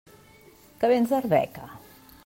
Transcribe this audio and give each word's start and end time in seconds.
Que 0.83 0.91
vens 0.93 1.13
d'Arbeca? 1.13 1.71